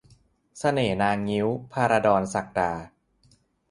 [0.59, 2.71] เสน่ห์นางงิ้ว- ภราดร ศักดา